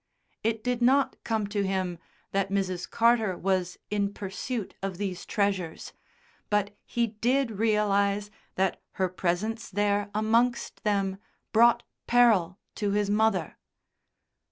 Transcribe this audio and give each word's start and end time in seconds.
It 0.43 0.63
did 0.63 0.81
not 0.81 1.15
come 1.23 1.45
to 1.49 1.61
him 1.63 1.99
that 2.31 2.49
Mrs. 2.49 2.89
Carter 2.89 3.37
was 3.37 3.77
in 3.91 4.15
pursuit 4.15 4.73
of 4.81 4.97
these 4.97 5.27
treasures, 5.27 5.93
but 6.49 6.75
he 6.87 7.05
did 7.05 7.51
realise 7.51 8.31
that 8.55 8.81
her 8.93 9.09
presence 9.09 9.69
there 9.69 10.09
amongst 10.15 10.83
them 10.83 11.19
brought 11.53 11.83
peril 12.07 12.57
to 12.77 12.89
his 12.93 13.11
mother. 13.11 13.57